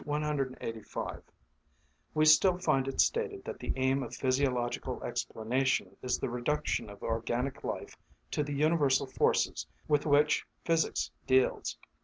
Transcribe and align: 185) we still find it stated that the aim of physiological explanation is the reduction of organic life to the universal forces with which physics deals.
185) 0.03 1.21
we 2.15 2.25
still 2.25 2.57
find 2.57 2.87
it 2.87 2.99
stated 2.99 3.43
that 3.45 3.59
the 3.59 3.71
aim 3.75 4.01
of 4.01 4.15
physiological 4.15 4.99
explanation 5.03 5.95
is 6.01 6.17
the 6.17 6.27
reduction 6.27 6.89
of 6.89 7.03
organic 7.03 7.63
life 7.63 7.95
to 8.31 8.41
the 8.41 8.53
universal 8.55 9.05
forces 9.05 9.67
with 9.87 10.03
which 10.07 10.43
physics 10.65 11.11
deals. 11.27 11.77